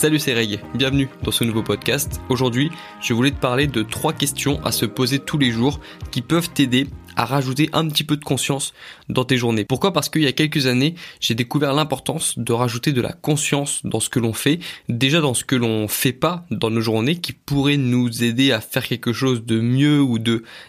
Salut 0.00 0.18
c'est 0.18 0.32
Reg, 0.32 0.60
bienvenue 0.74 1.10
dans 1.24 1.30
ce 1.30 1.44
nouveau 1.44 1.62
podcast. 1.62 2.22
Aujourd'hui, 2.30 2.70
je 3.02 3.12
voulais 3.12 3.32
te 3.32 3.38
parler 3.38 3.66
de 3.66 3.82
trois 3.82 4.14
questions 4.14 4.58
à 4.64 4.72
se 4.72 4.86
poser 4.86 5.18
tous 5.18 5.36
les 5.36 5.50
jours 5.50 5.78
qui 6.10 6.22
peuvent 6.22 6.48
t'aider 6.48 6.86
à 7.16 7.26
rajouter 7.26 7.68
un 7.74 7.86
petit 7.86 8.04
peu 8.04 8.16
de 8.16 8.24
conscience 8.24 8.72
dans 9.10 9.26
tes 9.26 9.36
journées. 9.36 9.66
Pourquoi? 9.66 9.92
Parce 9.92 10.08
qu'il 10.08 10.22
y 10.22 10.26
a 10.26 10.32
quelques 10.32 10.66
années, 10.66 10.94
j'ai 11.20 11.34
découvert 11.34 11.74
l'importance 11.74 12.38
de 12.38 12.50
rajouter 12.54 12.92
de 12.92 13.02
la 13.02 13.12
conscience 13.12 13.82
dans 13.84 14.00
ce 14.00 14.08
que 14.08 14.18
l'on 14.18 14.32
fait, 14.32 14.60
déjà 14.88 15.20
dans 15.20 15.34
ce 15.34 15.44
que 15.44 15.54
l'on 15.54 15.86
fait 15.86 16.14
pas 16.14 16.46
dans 16.50 16.70
nos 16.70 16.80
journées, 16.80 17.16
qui 17.16 17.34
pourrait 17.34 17.76
nous 17.76 18.24
aider 18.24 18.52
à 18.52 18.62
faire 18.62 18.86
quelque 18.86 19.12
chose 19.12 19.44
de 19.44 19.60
mieux 19.60 20.00
ou 20.00 20.18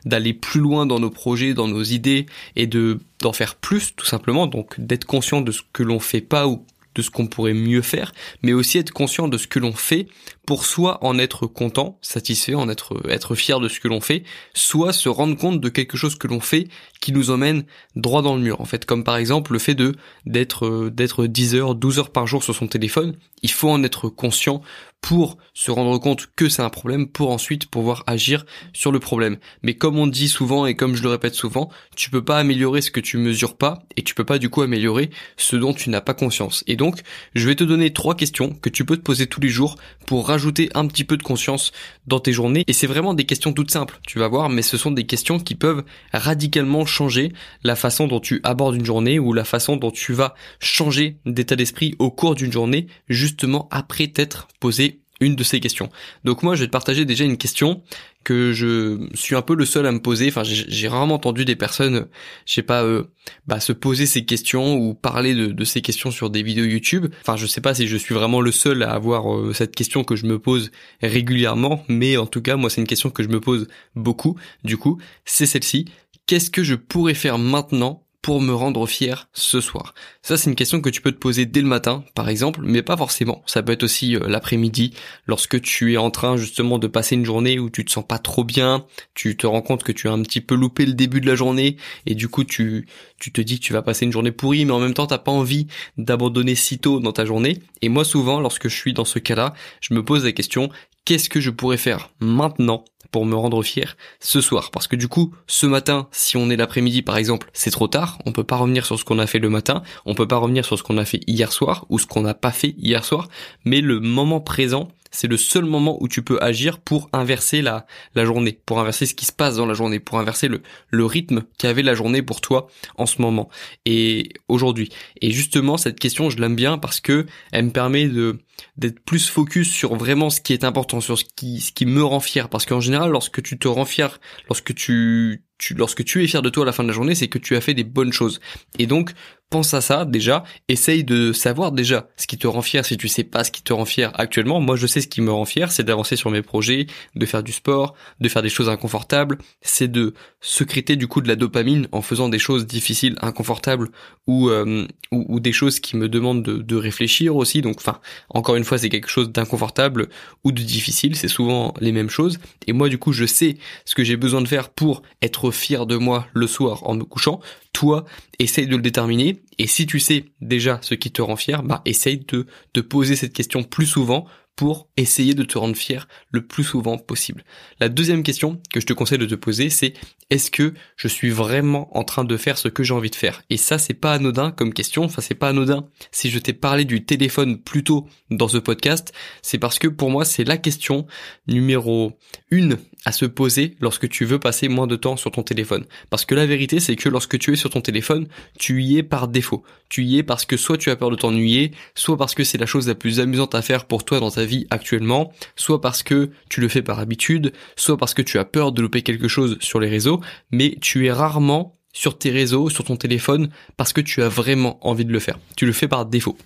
d'aller 0.03 0.33
plus 0.33 0.59
loin 0.59 0.85
dans 0.85 0.99
nos 0.99 1.09
projets, 1.09 1.53
dans 1.53 1.69
nos 1.69 1.83
idées 1.83 2.25
et 2.57 2.67
de 2.67 2.99
d'en 3.21 3.31
faire 3.31 3.55
plus 3.55 3.95
tout 3.95 4.05
simplement. 4.05 4.47
Donc 4.47 4.77
d'être 4.77 5.05
conscient 5.05 5.39
de 5.39 5.53
ce 5.53 5.61
que 5.71 5.83
l'on 5.83 5.99
fait 5.99 6.21
pas 6.21 6.47
ou 6.47 6.65
de 6.95 7.01
ce 7.01 7.09
qu'on 7.09 7.27
pourrait 7.27 7.53
mieux 7.53 7.81
faire, 7.81 8.13
mais 8.41 8.53
aussi 8.53 8.77
être 8.77 8.91
conscient 8.91 9.27
de 9.27 9.37
ce 9.37 9.47
que 9.47 9.59
l'on 9.59 9.73
fait 9.73 10.07
pour 10.45 10.65
soit 10.65 11.03
en 11.03 11.17
être 11.19 11.47
content, 11.47 11.97
satisfait, 12.01 12.55
en 12.55 12.67
être 12.67 13.01
être 13.07 13.35
fier 13.35 13.59
de 13.59 13.67
ce 13.67 13.79
que 13.79 13.87
l'on 13.87 14.01
fait, 14.01 14.23
soit 14.53 14.91
se 14.93 15.07
rendre 15.07 15.37
compte 15.37 15.61
de 15.61 15.69
quelque 15.69 15.97
chose 15.97 16.15
que 16.15 16.27
l'on 16.27 16.39
fait 16.39 16.67
qui 16.99 17.11
nous 17.11 17.31
emmène 17.31 17.63
droit 17.95 18.21
dans 18.21 18.35
le 18.35 18.41
mur. 18.41 18.59
En 18.61 18.65
fait, 18.65 18.85
comme 18.85 19.03
par 19.03 19.17
exemple 19.17 19.53
le 19.53 19.59
fait 19.59 19.75
de 19.75 19.95
d'être 20.25 20.89
d'être 20.89 21.27
10 21.27 21.55
heures, 21.55 21.75
12 21.75 21.99
heures 21.99 22.11
par 22.11 22.27
jour 22.27 22.43
sur 22.43 22.55
son 22.55 22.67
téléphone, 22.67 23.15
il 23.43 23.51
faut 23.51 23.69
en 23.69 23.83
être 23.83 24.09
conscient 24.09 24.61
pour 25.01 25.37
se 25.53 25.71
rendre 25.71 25.97
compte 25.97 26.29
que 26.35 26.47
c'est 26.47 26.61
un 26.61 26.69
problème 26.69 27.07
pour 27.07 27.31
ensuite 27.31 27.65
pouvoir 27.65 28.03
agir 28.07 28.45
sur 28.71 28.91
le 28.91 28.99
problème. 28.99 29.37
Mais 29.63 29.73
comme 29.73 29.97
on 29.97 30.07
dit 30.07 30.29
souvent 30.29 30.65
et 30.65 30.75
comme 30.75 30.95
je 30.95 31.03
le 31.03 31.09
répète 31.09 31.35
souvent, 31.35 31.69
tu 31.95 32.09
peux 32.09 32.23
pas 32.23 32.37
améliorer 32.37 32.81
ce 32.81 32.91
que 32.91 32.99
tu 32.99 33.17
mesures 33.17 33.57
pas 33.57 33.83
et 33.97 34.03
tu 34.03 34.15
peux 34.15 34.23
pas 34.23 34.39
du 34.39 34.49
coup 34.49 34.61
améliorer 34.61 35.09
ce 35.37 35.55
dont 35.55 35.73
tu 35.73 35.89
n'as 35.89 36.01
pas 36.01 36.13
conscience. 36.13 36.63
Et 36.67 36.75
donc, 36.75 37.01
je 37.35 37.47
vais 37.47 37.55
te 37.55 37.63
donner 37.63 37.91
trois 37.91 38.15
questions 38.15 38.53
que 38.53 38.69
tu 38.69 38.85
peux 38.85 38.95
te 38.95 39.01
poser 39.01 39.27
tous 39.27 39.41
les 39.41 39.49
jours 39.49 39.75
pour 40.05 40.27
rajouter 40.27 40.69
un 40.75 40.87
petit 40.87 41.03
peu 41.03 41.17
de 41.17 41.23
conscience 41.23 41.71
dans 42.07 42.19
tes 42.19 42.31
journées 42.31 42.63
et 42.67 42.73
c'est 42.73 42.87
vraiment 42.87 43.13
des 43.13 43.25
questions 43.25 43.53
toutes 43.53 43.71
simples, 43.71 43.99
tu 44.07 44.19
vas 44.19 44.27
voir, 44.27 44.49
mais 44.49 44.61
ce 44.61 44.77
sont 44.77 44.91
des 44.91 45.05
questions 45.05 45.39
qui 45.39 45.55
peuvent 45.55 45.83
radicalement 46.13 46.85
changer 46.85 47.33
la 47.63 47.75
façon 47.75 48.07
dont 48.07 48.19
tu 48.19 48.39
abordes 48.43 48.75
une 48.75 48.85
journée 48.85 49.19
ou 49.19 49.33
la 49.33 49.43
façon 49.43 49.77
dont 49.77 49.91
tu 49.91 50.13
vas 50.13 50.35
changer 50.59 51.17
d'état 51.25 51.55
d'esprit 51.55 51.95
au 51.99 52.11
cours 52.11 52.35
d'une 52.35 52.51
journée 52.51 52.87
justement 53.09 53.67
après 53.71 54.07
t'être 54.07 54.47
posé 54.59 54.90
une 55.21 55.35
de 55.35 55.43
ces 55.43 55.59
questions. 55.59 55.89
Donc 56.25 56.43
moi, 56.43 56.55
je 56.55 56.61
vais 56.61 56.67
te 56.67 56.71
partager 56.71 57.05
déjà 57.05 57.23
une 57.23 57.37
question 57.37 57.81
que 58.23 58.51
je 58.51 59.07
suis 59.13 59.35
un 59.35 59.41
peu 59.41 59.55
le 59.55 59.65
seul 59.65 59.85
à 59.85 59.91
me 59.91 60.01
poser. 60.01 60.27
Enfin, 60.27 60.43
j'ai 60.43 60.87
rarement 60.87 61.15
entendu 61.15 61.45
des 61.45 61.55
personnes, 61.55 62.07
je 62.45 62.53
sais 62.53 62.61
pas, 62.61 62.83
euh, 62.83 63.03
bah, 63.47 63.59
se 63.59 63.71
poser 63.71 64.05
ces 64.05 64.25
questions 64.25 64.75
ou 64.75 64.93
parler 64.93 65.33
de, 65.33 65.63
ces 65.63 65.81
questions 65.81 66.11
sur 66.11 66.29
des 66.29 66.43
vidéos 66.43 66.65
YouTube. 66.65 67.07
Enfin, 67.21 67.37
je 67.37 67.45
sais 67.45 67.61
pas 67.61 67.73
si 67.73 67.87
je 67.87 67.97
suis 67.97 68.13
vraiment 68.13 68.41
le 68.41 68.51
seul 68.51 68.83
à 68.83 68.91
avoir 68.91 69.33
euh, 69.33 69.53
cette 69.53 69.75
question 69.75 70.03
que 70.03 70.15
je 70.15 70.25
me 70.25 70.39
pose 70.39 70.71
régulièrement, 71.01 71.83
mais 71.87 72.17
en 72.17 72.25
tout 72.25 72.41
cas, 72.41 72.57
moi, 72.57 72.69
c'est 72.69 72.81
une 72.81 72.87
question 72.87 73.09
que 73.09 73.23
je 73.23 73.29
me 73.29 73.39
pose 73.39 73.67
beaucoup. 73.95 74.37
Du 74.63 74.77
coup, 74.77 74.99
c'est 75.25 75.45
celle-ci. 75.45 75.85
Qu'est-ce 76.27 76.51
que 76.51 76.63
je 76.63 76.75
pourrais 76.75 77.13
faire 77.13 77.37
maintenant 77.37 78.03
pour 78.21 78.41
me 78.41 78.53
rendre 78.53 78.85
fier 78.85 79.27
ce 79.33 79.61
soir 79.61 79.93
Ça, 80.21 80.37
c'est 80.37 80.49
une 80.49 80.55
question 80.55 80.81
que 80.81 80.89
tu 80.89 81.01
peux 81.01 81.11
te 81.11 81.17
poser 81.17 81.45
dès 81.45 81.61
le 81.61 81.67
matin, 81.67 82.03
par 82.13 82.29
exemple, 82.29 82.61
mais 82.63 82.81
pas 82.83 82.97
forcément. 82.97 83.41
Ça 83.45 83.63
peut 83.63 83.71
être 83.71 83.83
aussi 83.83 84.15
euh, 84.15 84.27
l'après-midi, 84.27 84.93
lorsque 85.25 85.61
tu 85.61 85.93
es 85.93 85.97
en 85.97 86.11
train 86.11 86.37
justement 86.37 86.77
de 86.77 86.87
passer 86.87 87.15
une 87.15 87.25
journée 87.25 87.59
où 87.59 87.69
tu 87.69 87.83
te 87.83 87.91
sens 87.91 88.05
pas 88.05 88.19
trop 88.19 88.43
bien, 88.43 88.85
tu 89.13 89.35
te 89.35 89.47
rends 89.47 89.61
compte 89.61 89.83
que 89.83 89.91
tu 89.91 90.07
as 90.07 90.11
un 90.11 90.21
petit 90.21 90.41
peu 90.41 90.55
loupé 90.55 90.85
le 90.85 90.93
début 90.93 91.21
de 91.21 91.27
la 91.27 91.35
journée, 91.35 91.77
et 92.05 92.15
du 92.15 92.27
coup 92.27 92.43
tu 92.43 92.87
tu 93.19 93.31
te 93.31 93.41
dis 93.41 93.59
que 93.59 93.65
tu 93.65 93.73
vas 93.73 93.81
passer 93.81 94.05
une 94.05 94.11
journée 94.11 94.31
pourrie, 94.31 94.65
mais 94.65 94.71
en 94.71 94.79
même 94.79 94.93
temps 94.93 95.07
t'as 95.07 95.17
pas 95.17 95.31
envie 95.31 95.67
d'abandonner 95.97 96.55
si 96.55 96.79
tôt 96.79 96.99
dans 96.99 97.13
ta 97.13 97.25
journée. 97.25 97.59
Et 97.81 97.89
moi, 97.89 98.03
souvent, 98.05 98.39
lorsque 98.39 98.67
je 98.67 98.75
suis 98.75 98.93
dans 98.93 99.05
ce 99.05 99.19
cas-là, 99.19 99.53
je 99.79 99.93
me 99.93 100.03
pose 100.03 100.23
la 100.23 100.31
question 100.31 100.69
qu'est-ce 101.05 101.29
que 101.29 101.39
je 101.39 101.49
pourrais 101.49 101.77
faire 101.77 102.09
maintenant 102.19 102.85
pour 103.11 103.25
me 103.25 103.35
rendre 103.35 103.61
fier 103.63 103.97
ce 104.19 104.41
soir. 104.41 104.71
Parce 104.71 104.87
que 104.87 104.95
du 104.95 105.07
coup, 105.07 105.33
ce 105.47 105.65
matin, 105.65 106.07
si 106.11 106.37
on 106.37 106.49
est 106.49 106.55
l'après-midi 106.55 107.01
par 107.01 107.17
exemple, 107.17 107.49
c'est 107.53 107.71
trop 107.71 107.87
tard, 107.87 108.17
on 108.25 108.31
peut 108.31 108.43
pas 108.43 108.57
revenir 108.57 108.85
sur 108.85 108.97
ce 108.97 109.05
qu'on 109.05 109.19
a 109.19 109.27
fait 109.27 109.39
le 109.39 109.49
matin, 109.49 109.83
on 110.05 110.15
peut 110.15 110.27
pas 110.27 110.37
revenir 110.37 110.65
sur 110.65 110.77
ce 110.77 110.83
qu'on 110.83 110.97
a 110.97 111.05
fait 111.05 111.21
hier 111.27 111.51
soir 111.51 111.85
ou 111.89 111.99
ce 111.99 112.05
qu'on 112.05 112.21
n'a 112.21 112.33
pas 112.33 112.51
fait 112.51 112.75
hier 112.77 113.03
soir, 113.05 113.27
mais 113.65 113.81
le 113.81 113.99
moment 113.99 114.39
présent, 114.39 114.89
c'est 115.11 115.27
le 115.27 115.37
seul 115.37 115.65
moment 115.65 116.01
où 116.01 116.07
tu 116.07 116.23
peux 116.23 116.39
agir 116.41 116.79
pour 116.79 117.09
inverser 117.13 117.61
la, 117.61 117.85
la 118.15 118.25
journée, 118.25 118.59
pour 118.65 118.79
inverser 118.79 119.05
ce 119.05 119.13
qui 119.13 119.25
se 119.25 119.31
passe 119.31 119.57
dans 119.57 119.65
la 119.65 119.73
journée, 119.73 119.99
pour 119.99 120.19
inverser 120.19 120.47
le, 120.47 120.61
le 120.89 121.05
rythme 121.05 121.43
qu'avait 121.57 121.83
la 121.83 121.93
journée 121.93 122.21
pour 122.21 122.41
toi 122.41 122.67
en 122.97 123.05
ce 123.05 123.21
moment 123.21 123.49
et 123.85 124.29
aujourd'hui. 124.47 124.89
Et 125.21 125.31
justement, 125.31 125.77
cette 125.77 125.99
question, 125.99 126.29
je 126.29 126.37
l'aime 126.37 126.55
bien 126.55 126.77
parce 126.77 126.99
que 126.99 127.25
elle 127.51 127.65
me 127.65 127.71
permet 127.71 128.07
de 128.07 128.39
d'être 128.77 128.99
plus 128.99 129.29
focus 129.29 129.71
sur 129.71 129.95
vraiment 129.95 130.29
ce 130.29 130.39
qui 130.39 130.53
est 130.53 130.63
important, 130.63 131.01
sur 131.01 131.17
ce 131.17 131.25
qui, 131.35 131.61
ce 131.61 131.71
qui 131.71 131.85
me 131.85 132.03
rend 132.03 132.19
fier. 132.19 132.49
Parce 132.49 132.65
qu'en 132.65 132.79
général, 132.79 133.11
lorsque 133.11 133.41
tu 133.41 133.57
te 133.57 133.67
rends 133.67 133.85
fier, 133.85 134.19
lorsque 134.47 134.73
tu, 134.75 135.43
tu, 135.57 135.73
lorsque 135.73 136.03
tu 136.03 136.23
es 136.23 136.27
fier 136.27 136.41
de 136.41 136.49
toi 136.49 136.63
à 136.63 136.65
la 136.65 136.71
fin 136.71 136.83
de 136.83 136.87
la 136.87 136.93
journée, 136.93 137.15
c'est 137.15 137.27
que 137.27 137.39
tu 137.39 137.55
as 137.55 137.61
fait 137.61 137.73
des 137.73 137.83
bonnes 137.83 138.13
choses. 138.13 138.39
Et 138.77 138.85
donc, 138.85 139.11
pense 139.51 139.73
à 139.73 139.81
ça 139.81 140.05
déjà, 140.05 140.43
essaye 140.69 141.03
de 141.03 141.33
savoir 141.33 141.73
déjà 141.73 142.07
ce 142.15 142.25
qui 142.25 142.37
te 142.37 142.47
rend 142.47 142.61
fier 142.61 142.85
si 142.85 142.97
tu 142.97 143.09
sais 143.09 143.25
pas 143.25 143.43
ce 143.43 143.51
qui 143.51 143.61
te 143.61 143.73
rend 143.73 143.85
fier 143.85 144.11
actuellement. 144.15 144.61
Moi 144.61 144.77
je 144.77 144.87
sais 144.87 145.01
ce 145.01 145.07
qui 145.07 145.21
me 145.21 145.31
rend 145.31 145.45
fier, 145.45 145.71
c'est 145.71 145.83
d'avancer 145.83 146.15
sur 146.15 146.31
mes 146.31 146.41
projets, 146.41 146.87
de 147.15 147.25
faire 147.25 147.43
du 147.43 147.51
sport, 147.51 147.93
de 148.21 148.29
faire 148.29 148.41
des 148.41 148.49
choses 148.49 148.69
inconfortables, 148.69 149.37
c'est 149.61 149.89
de 149.89 150.13
secréter 150.39 150.95
du 150.95 151.07
coup 151.07 151.19
de 151.19 151.27
la 151.27 151.35
dopamine 151.35 151.87
en 151.91 152.01
faisant 152.01 152.29
des 152.29 152.39
choses 152.39 152.65
difficiles, 152.65 153.17
inconfortables 153.21 153.89
ou 154.25 154.49
euh, 154.49 154.87
ou, 155.11 155.41
des 155.41 155.51
choses 155.51 155.81
qui 155.81 155.97
me 155.97 156.07
demandent 156.07 156.43
de, 156.43 156.53
de 156.53 156.75
réfléchir 156.77 157.35
aussi. 157.35 157.61
Donc 157.61 157.75
enfin, 157.79 157.99
encore 158.29 158.55
une 158.55 158.63
fois, 158.63 158.77
c'est 158.77 158.87
quelque 158.87 159.09
chose 159.09 159.33
d'inconfortable 159.33 160.07
ou 160.45 160.53
de 160.53 160.61
difficile, 160.61 161.17
c'est 161.17 161.27
souvent 161.27 161.73
les 161.81 161.91
mêmes 161.91 162.09
choses 162.09 162.39
et 162.67 162.73
moi 162.73 162.87
du 162.87 162.97
coup, 162.97 163.11
je 163.11 163.25
sais 163.25 163.57
ce 163.83 163.95
que 163.95 164.05
j'ai 164.05 164.15
besoin 164.15 164.41
de 164.41 164.47
faire 164.47 164.69
pour 164.69 165.01
être 165.21 165.51
fier 165.51 165.85
de 165.85 165.97
moi 165.97 166.27
le 166.33 166.47
soir 166.47 166.87
en 166.87 166.95
me 166.95 167.03
couchant 167.03 167.41
toi, 167.73 168.05
essaye 168.39 168.67
de 168.67 168.75
le 168.75 168.81
déterminer. 168.81 169.40
Et 169.57 169.67
si 169.67 169.85
tu 169.85 169.99
sais 169.99 170.25
déjà 170.41 170.79
ce 170.81 170.95
qui 170.95 171.11
te 171.11 171.21
rend 171.21 171.35
fier, 171.35 171.63
bah 171.63 171.81
essaye 171.85 172.19
de 172.19 172.45
te 172.73 172.79
poser 172.79 173.15
cette 173.15 173.33
question 173.33 173.63
plus 173.63 173.85
souvent 173.85 174.25
pour 174.61 174.89
essayer 174.95 175.33
de 175.33 175.41
te 175.41 175.57
rendre 175.57 175.75
fier 175.75 176.07
le 176.29 176.45
plus 176.45 176.63
souvent 176.63 176.99
possible. 176.99 177.43
La 177.79 177.89
deuxième 177.89 178.21
question 178.21 178.61
que 178.71 178.79
je 178.79 178.85
te 178.85 178.93
conseille 178.93 179.17
de 179.17 179.25
te 179.25 179.33
poser, 179.33 179.71
c'est 179.71 179.95
est-ce 180.29 180.51
que 180.51 180.75
je 180.97 181.07
suis 181.07 181.31
vraiment 181.31 181.89
en 181.97 182.03
train 182.03 182.23
de 182.23 182.37
faire 182.37 182.59
ce 182.59 182.67
que 182.67 182.83
j'ai 182.83 182.93
envie 182.93 183.09
de 183.09 183.15
faire? 183.15 183.41
Et 183.49 183.57
ça, 183.57 183.79
c'est 183.79 183.95
pas 183.95 184.13
anodin 184.13 184.51
comme 184.51 184.71
question. 184.71 185.03
Enfin, 185.03 185.19
c'est 185.19 185.33
pas 185.33 185.49
anodin. 185.49 185.87
Si 186.11 186.29
je 186.29 186.37
t'ai 186.37 186.53
parlé 186.53 186.85
du 186.85 187.03
téléphone 187.03 187.57
plus 187.57 187.83
tôt 187.83 188.07
dans 188.29 188.47
ce 188.47 188.59
podcast, 188.59 189.11
c'est 189.41 189.57
parce 189.57 189.79
que 189.79 189.87
pour 189.87 190.11
moi, 190.11 190.25
c'est 190.25 190.43
la 190.43 190.57
question 190.57 191.07
numéro 191.47 192.13
une 192.51 192.77
à 193.03 193.11
se 193.11 193.25
poser 193.25 193.75
lorsque 193.79 194.07
tu 194.09 194.25
veux 194.25 194.39
passer 194.39 194.67
moins 194.67 194.85
de 194.87 194.95
temps 194.95 195.17
sur 195.17 195.31
ton 195.31 195.41
téléphone. 195.41 195.85
Parce 196.11 196.25
que 196.25 196.35
la 196.35 196.45
vérité, 196.45 196.79
c'est 196.79 196.95
que 196.95 197.09
lorsque 197.09 197.39
tu 197.39 197.51
es 197.51 197.55
sur 197.55 197.71
ton 197.71 197.81
téléphone, 197.81 198.27
tu 198.59 198.83
y 198.83 198.99
es 198.99 199.03
par 199.03 199.27
défaut. 199.27 199.63
Tu 199.89 200.03
y 200.03 200.19
es 200.19 200.23
parce 200.23 200.45
que 200.45 200.55
soit 200.55 200.77
tu 200.77 200.91
as 200.91 200.95
peur 200.95 201.09
de 201.09 201.15
t'ennuyer, 201.15 201.71
soit 201.95 202.17
parce 202.17 202.35
que 202.35 202.43
c'est 202.43 202.59
la 202.59 202.67
chose 202.67 202.87
la 202.87 202.95
plus 202.95 203.19
amusante 203.19 203.55
à 203.55 203.61
faire 203.63 203.85
pour 203.85 204.05
toi 204.05 204.19
dans 204.19 204.29
ta 204.29 204.45
vie 204.45 204.50
actuellement, 204.69 205.31
soit 205.55 205.81
parce 205.81 206.03
que 206.03 206.31
tu 206.49 206.61
le 206.61 206.67
fais 206.67 206.81
par 206.81 206.99
habitude, 206.99 207.53
soit 207.75 207.97
parce 207.97 208.13
que 208.13 208.21
tu 208.21 208.39
as 208.39 208.45
peur 208.45 208.71
de 208.71 208.81
louper 208.81 209.01
quelque 209.01 209.27
chose 209.27 209.57
sur 209.59 209.79
les 209.79 209.89
réseaux, 209.89 210.21
mais 210.51 210.77
tu 210.81 211.05
es 211.05 211.11
rarement 211.11 211.77
sur 211.93 212.17
tes 212.17 212.31
réseaux, 212.31 212.69
sur 212.69 212.83
ton 212.83 212.95
téléphone, 212.95 213.49
parce 213.77 213.93
que 213.93 214.01
tu 214.01 214.21
as 214.21 214.29
vraiment 214.29 214.85
envie 214.87 215.05
de 215.05 215.11
le 215.11 215.19
faire. 215.19 215.39
Tu 215.57 215.65
le 215.65 215.73
fais 215.73 215.87
par 215.87 216.05
défaut. 216.05 216.37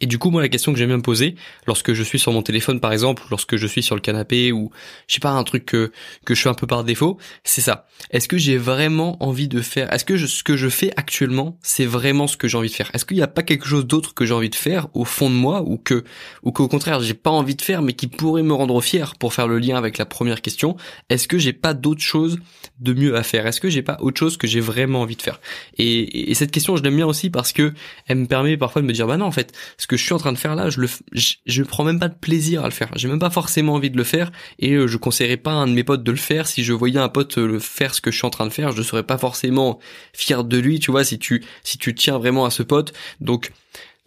Et 0.00 0.06
du 0.06 0.18
coup, 0.18 0.30
moi, 0.30 0.42
la 0.42 0.48
question 0.48 0.72
que 0.72 0.78
j'aime 0.78 0.88
bien 0.88 0.96
me 0.96 1.02
poser, 1.02 1.36
lorsque 1.66 1.92
je 1.92 2.02
suis 2.02 2.18
sur 2.18 2.32
mon 2.32 2.42
téléphone, 2.42 2.80
par 2.80 2.92
exemple, 2.92 3.22
lorsque 3.30 3.56
je 3.56 3.66
suis 3.66 3.82
sur 3.82 3.94
le 3.94 4.00
canapé, 4.00 4.52
ou 4.52 4.70
je 5.06 5.14
sais 5.14 5.20
pas, 5.20 5.30
un 5.30 5.44
truc 5.44 5.66
que, 5.66 5.92
que 6.24 6.34
je 6.34 6.42
fais 6.42 6.48
un 6.48 6.54
peu 6.54 6.66
par 6.66 6.84
défaut, 6.84 7.18
c'est 7.44 7.60
ça. 7.60 7.86
Est-ce 8.10 8.28
que 8.28 8.38
j'ai 8.38 8.56
vraiment 8.56 9.22
envie 9.22 9.48
de 9.48 9.60
faire 9.60 9.92
Est-ce 9.92 10.04
que 10.04 10.16
ce 10.16 10.42
que 10.42 10.56
je 10.56 10.68
fais 10.68 10.92
actuellement, 10.96 11.58
c'est 11.62 11.86
vraiment 11.86 12.26
ce 12.26 12.36
que 12.36 12.48
j'ai 12.48 12.58
envie 12.58 12.68
de 12.68 12.74
faire? 12.74 12.90
Est-ce 12.94 13.04
qu'il 13.04 13.16
n'y 13.16 13.22
a 13.22 13.28
pas 13.28 13.42
quelque 13.42 13.66
chose 13.66 13.86
d'autre 13.86 14.14
que 14.14 14.24
j'ai 14.24 14.34
envie 14.34 14.50
de 14.50 14.54
faire 14.54 14.88
au 14.94 15.04
fond 15.04 15.30
de 15.30 15.34
moi, 15.34 15.62
ou 15.62 15.76
que, 15.76 16.04
ou 16.42 16.52
qu'au 16.52 16.68
contraire, 16.68 17.00
j'ai 17.00 17.14
pas 17.14 17.30
envie 17.30 17.54
de 17.54 17.62
faire, 17.62 17.82
mais 17.82 17.92
qui 17.92 18.06
pourrait 18.06 18.42
me 18.42 18.54
rendre 18.54 18.80
fier 18.80 19.14
pour 19.16 19.34
faire 19.34 19.48
le 19.48 19.58
lien 19.58 19.76
avec 19.76 19.98
la 19.98 20.06
première 20.06 20.42
question? 20.42 20.76
Est-ce 21.08 21.28
que 21.28 21.38
j'ai 21.38 21.52
pas 21.52 21.74
d'autre 21.74 22.02
chose 22.02 22.38
de 22.80 22.92
mieux 22.92 23.16
à 23.16 23.22
faire? 23.22 23.46
Est-ce 23.46 23.60
que 23.60 23.68
j'ai 23.68 23.82
pas 23.82 23.96
autre 24.00 24.18
chose 24.18 24.36
que 24.36 24.46
j'ai 24.46 24.60
vraiment 24.60 25.02
envie 25.02 25.16
de 25.16 25.22
faire? 25.22 25.40
Et, 25.78 26.30
et, 26.30 26.34
cette 26.34 26.50
question, 26.50 26.76
je 26.76 26.82
l'aime 26.82 26.96
bien 26.96 27.06
aussi 27.06 27.30
parce 27.30 27.52
que 27.52 27.72
elle 28.06 28.18
me 28.18 28.26
permet 28.26 28.56
parfois 28.56 28.82
de 28.82 28.86
me 28.86 28.92
dire, 28.92 29.06
bah 29.06 29.16
non, 29.16 29.26
en 29.26 29.32
fait, 29.32 29.52
que 29.86 29.96
je 29.96 30.04
suis 30.04 30.12
en 30.12 30.18
train 30.18 30.32
de 30.32 30.38
faire 30.38 30.54
là, 30.54 30.70
je 30.70 30.80
le, 30.80 30.88
je, 31.12 31.62
prends 31.62 31.84
même 31.84 31.98
pas 31.98 32.08
de 32.08 32.14
plaisir 32.14 32.62
à 32.62 32.66
le 32.66 32.72
faire. 32.72 32.90
J'ai 32.96 33.08
même 33.08 33.18
pas 33.18 33.30
forcément 33.30 33.74
envie 33.74 33.90
de 33.90 33.96
le 33.96 34.04
faire 34.04 34.32
et 34.58 34.72
euh, 34.72 34.86
je 34.86 34.96
conseillerais 34.96 35.36
pas 35.36 35.52
à 35.52 35.54
un 35.54 35.66
de 35.66 35.72
mes 35.72 35.84
potes 35.84 36.02
de 36.02 36.10
le 36.10 36.16
faire. 36.16 36.46
Si 36.46 36.64
je 36.64 36.72
voyais 36.72 36.98
un 36.98 37.08
pote 37.08 37.38
euh, 37.38 37.46
le 37.46 37.58
faire 37.58 37.94
ce 37.94 38.00
que 38.00 38.10
je 38.10 38.16
suis 38.16 38.26
en 38.26 38.30
train 38.30 38.46
de 38.46 38.52
faire, 38.52 38.72
je 38.72 38.82
serais 38.82 39.02
pas 39.02 39.18
forcément 39.18 39.78
fier 40.12 40.44
de 40.44 40.58
lui, 40.58 40.80
tu 40.80 40.90
vois, 40.90 41.04
si 41.04 41.18
tu, 41.18 41.44
si 41.62 41.78
tu 41.78 41.94
tiens 41.94 42.18
vraiment 42.18 42.44
à 42.44 42.50
ce 42.50 42.62
pote. 42.62 42.92
Donc, 43.20 43.52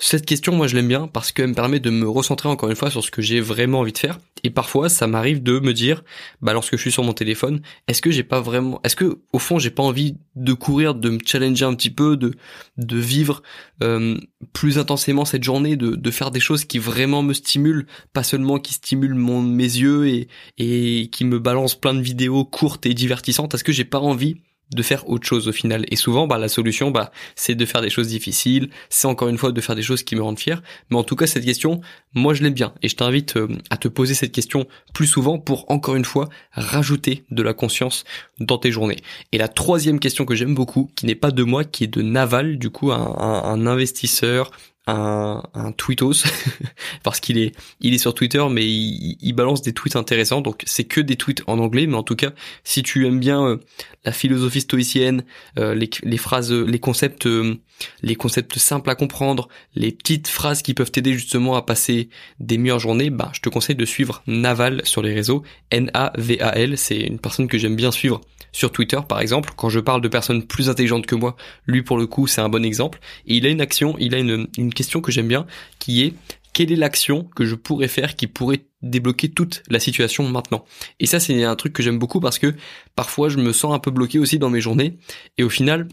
Cette 0.02 0.26
question, 0.26 0.56
moi, 0.56 0.68
je 0.68 0.78
l'aime 0.78 0.88
bien 0.88 1.08
parce 1.08 1.34
qu'elle 1.34 1.50
me 1.50 1.54
permet 1.54 1.82
de 1.82 1.90
me 1.90 2.08
recentrer 2.08 2.48
encore 2.48 2.70
une 2.70 2.78
fois 2.78 2.90
sur 2.90 3.04
ce 3.04 3.12
que 3.12 3.22
j'ai 3.22 3.42
vraiment 3.42 3.80
envie 3.80 3.92
de 3.92 3.98
faire. 3.98 4.18
Et 4.46 4.50
parfois, 4.50 4.88
ça 4.88 5.08
m'arrive 5.08 5.44
de 5.44 5.60
me 5.60 5.74
dire, 5.74 6.06
bah, 6.42 6.54
lorsque 6.54 6.78
je 6.78 6.82
suis 6.82 6.92
sur 6.92 7.04
mon 7.04 7.12
téléphone, 7.12 7.62
est-ce 7.90 8.02
que 8.02 8.10
j'ai 8.10 8.24
pas 8.24 8.40
vraiment, 8.40 8.80
est-ce 8.86 8.96
que 8.96 9.20
au 9.34 9.40
fond, 9.40 9.60
j'ai 9.60 9.72
pas 9.72 9.84
envie 9.84 10.16
de 10.38 10.54
courir, 10.54 10.96
de 10.96 11.10
me 11.10 11.20
challenger 11.26 11.66
un 11.66 11.74
petit 11.76 11.90
peu, 11.90 12.16
de 12.16 12.32
de 12.78 12.98
vivre 12.98 13.44
euh, 13.84 14.18
plus 14.54 14.80
intensément 14.80 15.26
cette 15.26 15.44
journée, 15.44 15.76
de 15.76 15.96
de 15.96 16.12
faire 16.12 16.32
des 16.32 16.40
choses 16.40 16.64
qui 16.64 16.80
vraiment 16.80 17.22
me 17.22 17.34
stimulent, 17.34 17.86
pas 18.14 18.24
seulement 18.24 18.58
qui 18.58 18.76
stimulent 18.76 19.16
mes 19.16 19.64
yeux 19.64 20.08
et 20.08 20.30
et 20.58 21.10
qui 21.12 21.26
me 21.26 21.40
balancent 21.40 21.76
plein 21.76 21.94
de 21.94 22.02
vidéos 22.02 22.46
courtes 22.46 22.86
et 22.86 22.94
divertissantes? 22.94 23.54
Est-ce 23.54 23.66
que 23.66 23.74
j'ai 23.74 23.84
pas 23.84 24.00
envie 24.00 24.38
de 24.72 24.84
faire 24.84 25.10
autre 25.10 25.28
chose 25.28 25.48
au 25.48 25.52
final. 25.52 25.86
Et 25.90 25.96
souvent, 25.96 26.28
bah, 26.28 26.38
la 26.38 26.48
solution, 26.48 26.92
bah, 26.92 27.12
c'est 27.36 27.56
de 27.56 27.66
faire 27.66 27.82
des 27.82 27.90
choses 27.90 28.08
difficiles, 28.08 28.70
c'est 28.90 29.08
encore 29.08 29.28
une 29.28 29.38
fois 29.38 29.52
de 29.52 29.62
faire 29.62 29.76
des 29.76 29.82
choses 29.82 30.04
qui 30.04 30.16
me 30.16 30.22
rendent 30.22 30.40
fier. 30.40 30.62
Mais 30.90 30.98
en 30.98 31.04
tout 31.04 31.16
cas, 31.16 31.28
cette 31.28 31.46
question, 31.46 31.82
moi, 32.14 32.34
je 32.34 32.44
l'aime 32.44 32.54
bien. 32.54 32.74
Et 32.82 32.90
je 32.90 32.96
t'invite 32.96 33.38
euh, 33.38 33.48
à 33.70 33.78
te 33.78 33.88
poser 33.88 34.14
cette 34.14 34.32
question 34.32 34.68
plus 34.94 35.08
souvent 35.08 35.40
pour, 35.40 35.70
encore 35.72 35.96
une 35.96 36.06
fois, 36.06 36.30
rajouter 36.52 37.24
de 37.32 37.42
la 37.42 37.54
conscience 37.54 38.04
dans 38.40 38.58
tes 38.58 38.72
journées. 38.72 38.98
Et 39.32 39.38
la 39.38 39.48
troisième 39.48 40.00
question 40.00 40.26
que 40.26 40.36
j'aime 40.36 40.56
beaucoup, 40.56 40.90
qui 40.96 41.06
n'est 41.06 41.16
pas 41.16 41.32
de 41.32 41.44
moi, 41.44 41.64
qui 41.64 41.84
est 41.84 41.88
de 41.88 42.02
Naval, 42.02 42.58
du 42.58 42.70
coup, 42.70 42.92
un, 42.92 43.16
un 43.18 43.66
investisseur, 43.68 44.52
un, 44.90 45.72
tweetos 45.78 46.24
parce 47.04 47.20
qu'il 47.20 47.38
est 47.38 47.54
il 47.82 47.94
est 47.94 47.98
sur 47.98 48.14
Twitter 48.14 48.44
mais 48.50 48.66
il, 48.66 49.34
balance 49.34 49.62
des 49.62 49.74
tweets 49.74 49.96
intéressants. 49.96 50.42
Donc 50.42 50.64
c'est 50.66 50.84
que 50.84 51.02
des 51.02 51.16
tweets 51.16 51.44
en 51.48 51.60
anglais 51.60 51.88
mais 51.88 51.96
en 51.96 52.04
tout 52.04 52.16
cas 52.16 52.32
si 52.64 52.84
tu 52.84 53.06
aimes 53.06 53.20
bien 53.20 53.44
euh, 53.46 53.58
la 54.06 54.12
philosophie 54.12 54.62
stoïcienne 54.62 55.24
euh, 55.58 55.74
les, 55.76 55.90
les, 56.04 56.18
phrases 56.18 56.52
les 56.52 56.80
concepts 56.80 57.26
euh, 57.28 57.56
les 58.02 58.16
concepts 58.16 58.58
simples 58.58 58.90
à 58.90 58.96
comprendre 58.96 59.48
les 59.76 59.92
petites 59.92 60.28
phrases 60.28 60.62
qui 60.62 60.74
peuvent 60.74 60.92
t'aider 60.92 61.14
justement 61.14 61.56
à 61.56 61.62
passer 61.62 62.10
des 62.40 62.58
meilleures 62.58 62.80
journées 62.80 63.10
bah 63.10 63.32
je 63.34 63.42
te 63.42 63.50
conseille 63.50 63.76
de 63.76 63.86
suivre 63.86 64.22
Naval 64.28 64.82
sur 64.86 65.02
les 65.02 65.14
réseaux. 65.14 65.44
N 65.72 65.92
A 65.94 66.12
V 66.18 66.42
A 66.42 66.58
L 66.58 66.78
c'est 66.78 67.00
une 67.00 67.20
personne 67.20 67.48
que 67.48 67.58
j'aime 67.58 67.76
bien 67.76 67.92
suivre 67.92 68.22
sur 68.52 68.72
Twitter 68.72 69.00
par 69.08 69.20
exemple 69.20 69.52
quand 69.56 69.70
je 69.70 69.80
parle 69.80 70.02
de 70.02 70.08
personnes 70.08 70.44
plus 70.44 70.70
intelligentes 70.70 71.06
que 71.06 71.16
moi 71.16 71.36
lui 71.68 71.82
pour 71.84 71.98
le 71.98 72.08
coup 72.08 72.28
c'est 72.28 72.42
un 72.42 72.50
bon 72.50 72.66
exemple 72.66 73.00
et 73.26 73.38
il 73.38 73.46
a 73.46 73.50
une 73.50 73.62
action 73.62 73.96
il 74.00 74.16
a 74.16 74.20
une, 74.20 74.74
question 74.74 75.02
que 75.02 75.12
j'aime 75.12 75.28
bien, 75.28 75.46
qui 75.78 76.04
est 76.04 76.14
quelle 76.54 76.72
est 76.72 76.78
l'action 76.78 77.24
que 77.36 77.46
je 77.46 77.56
pourrais 77.56 77.88
faire 77.88 78.16
qui 78.16 78.28
pourrait 78.28 78.66
débloquer 78.82 79.30
toute 79.30 79.62
la 79.70 79.80
situation 79.80 80.28
maintenant? 80.28 80.66
Et 81.00 81.06
ça, 81.06 81.20
c'est 81.20 81.44
un 81.44 81.56
truc 81.56 81.74
que 81.74 81.84
j'aime 81.84 82.00
beaucoup 82.00 82.20
parce 82.20 82.40
que 82.40 82.56
parfois, 82.96 83.30
je 83.30 83.38
me 83.38 83.54
sens 83.54 83.74
un 83.74 83.80
peu 83.80 83.92
bloqué 83.92 84.18
aussi 84.18 84.40
dans 84.40 84.50
mes 84.50 84.60
journées. 84.60 84.98
Et 85.38 85.44
au 85.44 85.50
final, 85.50 85.88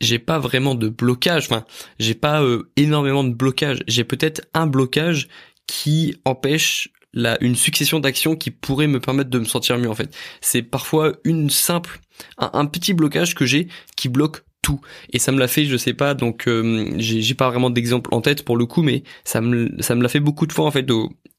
j'ai 0.00 0.20
pas 0.20 0.38
vraiment 0.38 0.76
de 0.76 0.88
blocage. 0.88 1.46
Enfin, 1.46 1.64
j'ai 1.98 2.14
pas 2.14 2.40
euh, 2.40 2.70
énormément 2.76 3.24
de 3.24 3.34
blocage. 3.34 3.80
J'ai 3.88 4.04
peut-être 4.04 4.42
un 4.54 4.68
blocage 4.68 5.28
qui 5.66 6.16
empêche 6.24 6.90
la, 7.12 7.42
une 7.42 7.56
succession 7.56 8.00
d'actions 8.00 8.36
qui 8.36 8.50
pourrait 8.50 8.86
me 8.86 9.00
permettre 9.00 9.30
de 9.30 9.38
me 9.38 9.44
sentir 9.44 9.78
mieux 9.78 9.90
en 9.90 9.94
fait. 9.94 10.14
C'est 10.40 10.62
parfois 10.62 11.12
une 11.24 11.50
simple, 11.50 12.00
un 12.38 12.66
petit 12.66 12.94
blocage 12.94 13.34
que 13.34 13.46
j'ai 13.46 13.68
qui 13.96 14.08
bloque 14.08 14.42
tout. 14.62 14.80
Et 15.12 15.18
ça 15.18 15.32
me 15.32 15.38
l'a 15.38 15.48
fait, 15.48 15.64
je 15.64 15.76
sais 15.76 15.94
pas, 15.94 16.14
donc 16.14 16.46
euh, 16.48 16.92
j'ai 16.98 17.34
pas 17.34 17.48
vraiment 17.48 17.70
d'exemple 17.70 18.12
en 18.12 18.20
tête 18.20 18.44
pour 18.44 18.56
le 18.56 18.66
coup, 18.66 18.82
mais 18.82 19.02
ça 19.24 19.40
me 19.40 19.70
ça 19.80 19.94
me 19.94 20.02
l'a 20.02 20.08
fait 20.08 20.20
beaucoup 20.20 20.46
de 20.46 20.52
fois 20.52 20.66
en 20.66 20.70
fait 20.70 20.82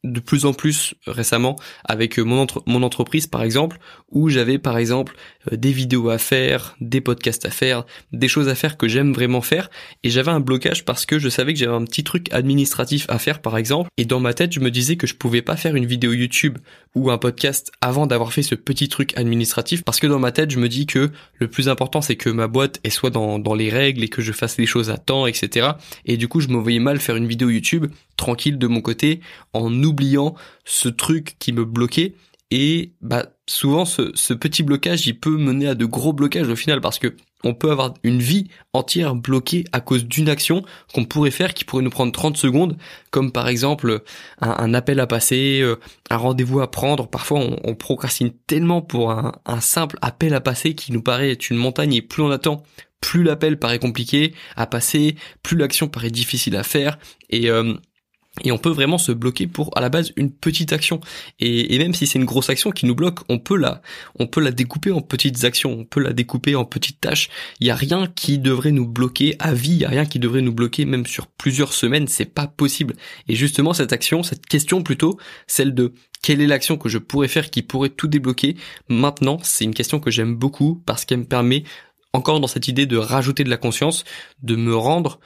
de 0.04 0.20
plus 0.20 0.46
en 0.46 0.54
plus 0.54 0.94
récemment 1.08 1.56
avec 1.86 2.20
euh, 2.20 2.24
mon 2.24 2.46
mon 2.68 2.84
entreprise 2.84 3.28
par 3.28 3.44
exemple, 3.44 3.80
où 4.10 4.30
j'avais 4.30 4.60
par 4.60 4.78
exemple 4.78 5.16
euh, 5.52 5.58
des 5.58 5.72
vidéos 5.72 6.10
à 6.10 6.18
faire, 6.18 6.76
des 6.82 7.02
podcasts 7.02 7.46
à 7.46 7.50
faire, 7.50 7.86
des 8.12 8.28
choses 8.28 8.50
à 8.50 8.56
faire 8.56 8.78
que 8.78 8.88
j'aime 8.88 9.14
vraiment 9.14 9.42
faire, 9.42 9.70
et 10.04 10.10
j'avais 10.10 10.32
un 10.32 10.40
blocage 10.40 10.86
parce 10.86 11.06
que 11.06 11.18
je 11.18 11.30
savais 11.30 11.54
que 11.54 11.60
j'avais 11.60 11.76
un 11.76 11.86
petit 11.86 12.04
truc 12.04 12.32
administratif 12.32 13.06
à 13.10 13.18
faire 13.18 13.42
par 13.42 13.58
exemple, 13.58 13.90
et 13.98 14.06
dans 14.06 14.20
ma 14.20 14.34
tête 14.34 14.54
je 14.54 14.60
me 14.60 14.72
disais 14.72 14.98
que 14.98 15.08
je 15.08 15.16
pouvais 15.16 15.42
pas 15.42 15.56
faire 15.56 15.76
une 15.76 15.86
vidéo 15.86 16.14
YouTube 16.14 16.58
ou 16.96 17.12
un 17.12 17.18
podcast 17.18 17.72
avant 17.82 18.08
d'avoir 18.08 18.34
fait 18.34 18.44
ce 18.44 18.56
petit 18.56 18.90
truc 18.90 19.18
administratif, 19.18 19.84
parce 19.84 20.00
que 20.00 20.08
dans 20.08 20.20
ma 20.20 20.32
tête 20.32 20.52
je 20.52 20.60
me 20.60 20.70
dis 20.70 20.86
que 20.86 21.10
le 21.36 21.48
plus 21.48 21.70
important 21.70 22.02
c'est 22.02 22.16
que 22.16 22.30
ma 22.30 22.48
boîte 22.48 22.80
soit 22.90 23.10
dans, 23.10 23.40
dans 23.40 23.56
les 23.56 23.70
règles 23.70 24.04
et 24.04 24.10
que 24.10 24.22
je 24.22 24.32
fasse 24.32 24.58
les 24.58 24.66
choses 24.66 24.90
à 24.90 24.98
temps, 24.98 25.26
etc. 25.26 25.72
Et 26.06 26.18
du 26.18 26.28
coup, 26.28 26.42
je 26.42 26.50
me 26.50 26.58
voyais 26.58 26.80
mal 26.80 27.00
faire 27.00 27.16
une 27.16 27.28
vidéo 27.28 27.50
YouTube 27.50 27.88
tranquille 28.20 28.60
de 28.60 28.68
mon 28.68 28.82
côté 28.82 29.22
en 29.54 29.74
oubliant 29.84 30.36
ce 30.66 30.90
truc 30.90 31.38
qui 31.40 31.54
me 31.54 31.66
bloquait. 31.66 32.14
Et 32.52 32.94
bah 33.02 33.28
souvent 33.48 33.86
ce, 33.86 34.12
ce 34.16 34.34
petit 34.34 34.64
blocage, 34.64 35.08
il 35.08 35.20
peut 35.20 35.38
mener 35.38 35.68
à 35.68 35.76
de 35.76 35.86
gros 35.86 36.14
blocages 36.14 36.50
au 36.50 36.56
final 36.56 36.82
parce 36.82 37.00
que 37.00 37.16
on 37.44 37.54
peut 37.54 37.72
avoir 37.72 37.94
une 38.04 38.20
vie 38.20 38.50
entière 38.74 39.16
bloquée 39.16 39.66
à 39.72 39.80
cause 39.80 40.06
d'une 40.06 40.30
action 40.30 40.64
qu'on 40.94 41.06
pourrait 41.06 41.32
faire 41.32 41.54
qui 41.54 41.64
pourrait 41.64 41.84
nous 41.84 41.90
prendre 41.90 42.12
30 42.12 42.36
secondes, 42.36 42.78
comme 43.12 43.32
par 43.32 43.48
exemple 43.48 44.04
un, 44.42 44.74
appel 44.74 45.00
à 45.00 45.08
passer, 45.08 45.62
euh, 45.62 45.80
un 46.10 46.18
rendez-vous 46.18 46.60
à 46.60 46.70
prendre. 46.70 47.08
Parfois, 47.08 47.40
on, 47.64 47.76
procrastine 47.76 48.32
tellement 48.48 48.82
pour 48.82 49.12
un, 49.12 49.32
un, 49.46 49.62
simple 49.62 49.98
appel 50.02 50.34
à 50.34 50.42
passer 50.42 50.76
qui 50.76 50.92
nous 50.92 51.02
paraît 51.02 51.32
être 51.32 51.50
une 51.50 51.58
montagne 51.58 51.94
et 51.94 52.02
plus 52.02 52.24
on 52.24 52.32
attend, 52.32 52.64
plus 53.02 53.24
l'appel 53.24 53.58
paraît 53.58 53.80
compliqué 53.80 54.34
à 54.56 54.66
passer, 54.66 55.16
plus 55.44 55.58
l'action 55.58 55.88
paraît 55.88 56.12
difficile 56.12 56.56
à 56.56 56.64
faire. 56.64 57.00
Et 57.30 57.50
euh, 57.50 57.74
et 58.44 58.52
on 58.52 58.58
peut 58.58 58.70
vraiment 58.70 58.98
se 58.98 59.12
bloquer 59.12 59.48
pour 59.48 59.76
à 59.78 59.82
la 59.82 59.90
base 59.90 60.12
une 60.16 60.32
petite 60.32 60.74
action. 60.74 61.00
Et, 61.40 61.78
même 61.78 61.94
si 61.94 62.08
c'est 62.08 62.20
une 62.20 62.26
grosse 62.26 62.50
action 62.50 62.72
qui 62.72 62.86
nous 62.86 62.96
bloque, 62.96 63.20
on 63.30 63.40
peut 63.40 63.58
la, 63.58 63.82
on 64.20 64.28
peut 64.28 64.42
la 64.42 64.52
découper 64.52 64.92
en 64.92 65.02
petites 65.02 65.44
actions, 65.44 65.72
on 65.80 65.86
peut 65.86 66.02
la 66.02 66.14
découper 66.14 66.56
en 66.56 66.66
petites 66.66 67.00
tâches. 67.00 67.30
Il 67.60 67.68
y 67.68 67.72
a 67.72 67.76
rien 67.76 68.08
qui 68.08 68.38
devrait 68.38 68.72
nous 68.72 68.88
bloquer 68.88 69.36
à 69.40 69.54
vie, 69.54 69.72
il 69.72 69.82
y 69.82 69.86
a 69.86 69.90
rien 69.90 70.06
qui 70.06 70.20
devrait 70.20 70.42
nous 70.42 70.54
bloquer 70.54 70.86
même 70.86 71.06
sur 71.06 71.28
plusieurs 71.28 71.74
semaines, 71.74 72.08
c'est 72.08 72.26
pas 72.26 72.48
possible. 72.48 72.96
Et 73.28 73.36
justement 73.36 73.74
cette 73.74 73.94
action, 73.94 74.24
cette 74.24 74.46
question 74.46 74.84
plutôt, 74.84 75.18
celle 75.48 75.74
de 75.74 75.94
quelle 76.22 76.42
est 76.42 76.48
l'action 76.48 76.78
que 76.78 76.90
je 76.90 76.98
pourrais 76.98 77.28
faire 77.28 77.50
qui 77.50 77.62
pourrait 77.62 77.90
tout 77.90 78.08
débloquer 78.08 78.58
maintenant, 78.90 79.40
c'est 79.44 79.64
une 79.64 79.74
question 79.74 80.00
que 80.00 80.12
j'aime 80.12 80.36
beaucoup 80.36 80.82
parce 80.86 81.06
qu'elle 81.06 81.20
me 81.20 81.26
permet 81.26 81.64
encore 82.14 82.40
dans 82.40 82.48
cette 82.48 82.68
idée 82.68 82.86
de 82.86 82.98
rajouter 82.98 83.44
de 83.44 83.50
la 83.50 83.58
conscience, 83.58 84.04
de 84.42 84.56
me 84.56 84.76
rendre 84.76 85.20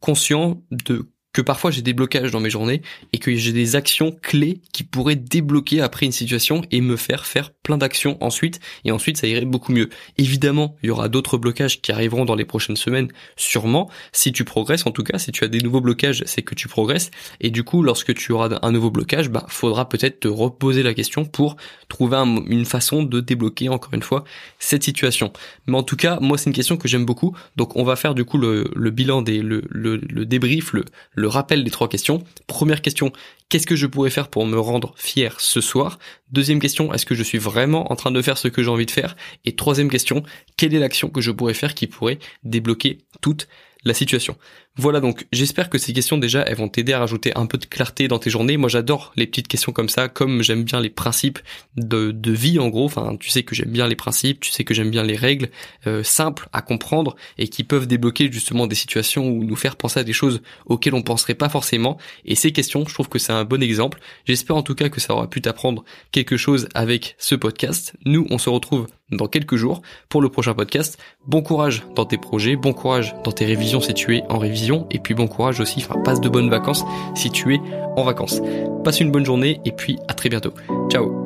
conscient 0.00 0.62
de 0.70 1.08
que 1.34 1.42
parfois 1.42 1.70
j'ai 1.70 1.82
des 1.82 1.92
blocages 1.92 2.30
dans 2.30 2.40
mes 2.40 2.48
journées 2.48 2.80
et 3.12 3.18
que 3.18 3.34
j'ai 3.34 3.52
des 3.52 3.76
actions 3.76 4.16
clés 4.22 4.60
qui 4.72 4.84
pourraient 4.84 5.16
débloquer 5.16 5.82
après 5.82 6.06
une 6.06 6.12
situation 6.12 6.62
et 6.70 6.80
me 6.80 6.96
faire 6.96 7.26
faire 7.26 7.50
plein 7.50 7.76
d'actions 7.76 8.16
ensuite 8.22 8.60
et 8.84 8.92
ensuite 8.92 9.18
ça 9.18 9.26
irait 9.26 9.44
beaucoup 9.44 9.72
mieux. 9.72 9.90
Évidemment, 10.16 10.76
il 10.82 10.86
y 10.86 10.90
aura 10.90 11.08
d'autres 11.08 11.36
blocages 11.36 11.82
qui 11.82 11.92
arriveront 11.92 12.24
dans 12.24 12.36
les 12.36 12.44
prochaines 12.44 12.76
semaines, 12.76 13.08
sûrement. 13.36 13.90
Si 14.12 14.32
tu 14.32 14.44
progresses, 14.44 14.86
en 14.86 14.92
tout 14.92 15.02
cas, 15.02 15.18
si 15.18 15.32
tu 15.32 15.44
as 15.44 15.48
des 15.48 15.58
nouveaux 15.58 15.80
blocages, 15.80 16.22
c'est 16.24 16.42
que 16.42 16.54
tu 16.54 16.68
progresses 16.68 17.10
et 17.40 17.50
du 17.50 17.64
coup, 17.64 17.82
lorsque 17.82 18.14
tu 18.14 18.32
auras 18.32 18.60
un 18.62 18.70
nouveau 18.70 18.90
blocage, 18.90 19.28
bah 19.28 19.44
faudra 19.48 19.88
peut-être 19.88 20.20
te 20.20 20.28
reposer 20.28 20.84
la 20.84 20.94
question 20.94 21.24
pour 21.24 21.56
trouver 21.88 22.16
une 22.46 22.64
façon 22.64 23.02
de 23.02 23.20
débloquer 23.20 23.68
encore 23.68 23.92
une 23.94 24.02
fois 24.02 24.22
cette 24.60 24.84
situation. 24.84 25.32
Mais 25.66 25.76
en 25.76 25.82
tout 25.82 25.96
cas, 25.96 26.18
moi 26.20 26.38
c'est 26.38 26.46
une 26.48 26.54
question 26.54 26.76
que 26.76 26.86
j'aime 26.86 27.04
beaucoup, 27.04 27.36
donc 27.56 27.74
on 27.74 27.82
va 27.82 27.96
faire 27.96 28.14
du 28.14 28.24
coup 28.24 28.38
le, 28.38 28.90
bilan 28.90 29.22
des 29.22 29.42
le, 29.42 29.64
le, 29.68 29.96
le 29.96 30.26
débrief, 30.26 30.72
le 30.72 31.23
le 31.24 31.28
rappel 31.28 31.64
des 31.64 31.70
trois 31.70 31.88
questions. 31.88 32.22
Première 32.46 32.82
question, 32.82 33.10
qu'est-ce 33.48 33.66
que 33.66 33.76
je 33.76 33.86
pourrais 33.86 34.10
faire 34.10 34.28
pour 34.28 34.44
me 34.44 34.60
rendre 34.60 34.92
fier 34.98 35.40
ce 35.40 35.62
soir? 35.62 35.98
Deuxième 36.30 36.60
question, 36.60 36.92
est-ce 36.92 37.06
que 37.06 37.14
je 37.14 37.22
suis 37.22 37.38
vraiment 37.38 37.90
en 37.90 37.96
train 37.96 38.10
de 38.10 38.20
faire 38.20 38.36
ce 38.36 38.48
que 38.48 38.62
j'ai 38.62 38.68
envie 38.68 38.84
de 38.84 38.90
faire? 38.90 39.16
Et 39.46 39.56
troisième 39.56 39.88
question, 39.88 40.22
quelle 40.58 40.74
est 40.74 40.78
l'action 40.78 41.08
que 41.08 41.22
je 41.22 41.30
pourrais 41.30 41.54
faire 41.54 41.74
qui 41.74 41.86
pourrait 41.86 42.18
débloquer 42.42 42.98
toute 43.22 43.48
la 43.84 43.94
situation. 43.94 44.36
Voilà 44.76 45.00
donc, 45.00 45.26
j'espère 45.32 45.70
que 45.70 45.78
ces 45.78 45.92
questions 45.92 46.18
déjà, 46.18 46.42
elles 46.42 46.56
vont 46.56 46.68
t'aider 46.68 46.92
à 46.92 46.98
rajouter 46.98 47.36
un 47.36 47.46
peu 47.46 47.58
de 47.58 47.66
clarté 47.66 48.08
dans 48.08 48.18
tes 48.18 48.30
journées. 48.30 48.56
Moi 48.56 48.68
j'adore 48.68 49.12
les 49.16 49.26
petites 49.26 49.48
questions 49.48 49.72
comme 49.72 49.88
ça, 49.88 50.08
comme 50.08 50.42
j'aime 50.42 50.64
bien 50.64 50.80
les 50.80 50.90
principes 50.90 51.38
de, 51.76 52.10
de, 52.10 52.32
vie 52.32 52.58
en 52.58 52.68
gros, 52.68 52.86
enfin 52.86 53.16
tu 53.18 53.30
sais 53.30 53.42
que 53.42 53.54
j'aime 53.54 53.70
bien 53.70 53.86
les 53.86 53.96
principes, 53.96 54.40
tu 54.40 54.50
sais 54.50 54.64
que 54.64 54.74
j'aime 54.74 54.90
bien 54.90 55.02
les 55.02 55.16
règles 55.16 55.48
euh, 55.86 56.02
simples 56.02 56.48
à 56.52 56.62
comprendre 56.62 57.16
et 57.38 57.48
qui 57.48 57.64
peuvent 57.64 57.86
débloquer 57.86 58.30
justement 58.32 58.66
des 58.66 58.74
situations 58.74 59.28
ou 59.28 59.44
nous 59.44 59.56
faire 59.56 59.76
penser 59.76 60.00
à 60.00 60.04
des 60.04 60.12
choses 60.12 60.42
auxquelles 60.66 60.94
on 60.94 61.02
penserait 61.02 61.34
pas 61.34 61.48
forcément. 61.48 61.98
Et 62.24 62.34
ces 62.34 62.52
questions, 62.52 62.84
je 62.86 62.94
trouve 62.94 63.08
que 63.08 63.18
c'est 63.18 63.32
un 63.32 63.44
bon 63.44 63.62
exemple. 63.62 64.00
J'espère 64.24 64.56
en 64.56 64.62
tout 64.62 64.74
cas 64.74 64.88
que 64.88 65.00
ça 65.00 65.14
aura 65.14 65.28
pu 65.28 65.40
t'apprendre 65.40 65.84
quelque 66.10 66.36
chose 66.36 66.68
avec 66.74 67.14
ce 67.18 67.34
podcast. 67.34 67.94
Nous, 68.04 68.26
on 68.30 68.38
se 68.38 68.48
retrouve 68.50 68.86
dans 69.10 69.26
quelques 69.26 69.56
jours 69.56 69.82
pour 70.08 70.22
le 70.22 70.28
prochain 70.28 70.54
podcast. 70.54 70.98
Bon 71.26 71.42
courage 71.42 71.84
dans 71.94 72.04
tes 72.04 72.18
projets, 72.18 72.56
bon 72.56 72.72
courage 72.72 73.14
dans 73.24 73.32
tes 73.32 73.44
révisions 73.44 73.80
si 73.80 73.94
tu 73.94 74.16
es 74.16 74.22
en 74.28 74.38
révision, 74.38 74.86
et 74.90 74.98
puis 74.98 75.14
bon 75.14 75.28
courage 75.28 75.60
aussi, 75.60 75.84
enfin 75.84 76.00
passe 76.02 76.20
de 76.20 76.28
bonnes 76.28 76.50
vacances 76.50 76.84
si 77.14 77.30
tu 77.30 77.54
es 77.54 77.60
en 77.96 78.02
vacances. 78.02 78.40
Passe 78.84 79.00
une 79.00 79.10
bonne 79.10 79.24
journée 79.24 79.60
et 79.64 79.72
puis 79.72 79.98
à 80.08 80.14
très 80.14 80.28
bientôt. 80.28 80.52
Ciao 80.90 81.23